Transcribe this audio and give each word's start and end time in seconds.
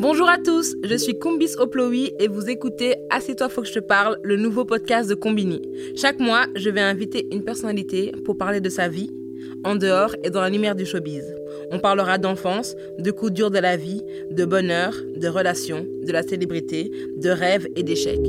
Bonjour 0.00 0.28
à 0.28 0.38
tous, 0.38 0.76
je 0.84 0.94
suis 0.94 1.18
Kumbis 1.18 1.56
Oplowi 1.58 2.12
et 2.20 2.28
vous 2.28 2.48
écoutez 2.48 2.94
Assieds-toi, 3.10 3.48
faut 3.48 3.62
que 3.62 3.66
je 3.66 3.72
te 3.72 3.78
parle, 3.80 4.16
le 4.22 4.36
nouveau 4.36 4.64
podcast 4.64 5.10
de 5.10 5.16
Combini. 5.16 5.60
Chaque 5.96 6.20
mois, 6.20 6.46
je 6.54 6.70
vais 6.70 6.80
inviter 6.80 7.26
une 7.32 7.42
personnalité 7.42 8.12
pour 8.24 8.38
parler 8.38 8.60
de 8.60 8.68
sa 8.68 8.86
vie, 8.86 9.10
en 9.64 9.74
dehors 9.74 10.14
et 10.22 10.30
dans 10.30 10.40
la 10.40 10.50
lumière 10.50 10.76
du 10.76 10.86
showbiz. 10.86 11.24
On 11.72 11.80
parlera 11.80 12.16
d'enfance, 12.16 12.76
de 13.00 13.10
coups 13.10 13.32
durs 13.32 13.50
de 13.50 13.58
la 13.58 13.76
vie, 13.76 14.04
de 14.30 14.44
bonheur, 14.44 14.94
de 15.16 15.26
relations, 15.26 15.84
de 16.04 16.12
la 16.12 16.22
célébrité, 16.22 16.92
de 17.16 17.30
rêves 17.30 17.66
et 17.74 17.82
d'échecs. 17.82 18.20